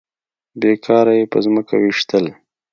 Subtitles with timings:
[0.59, 2.25] بې کاره يې په ځمکه ويشتل.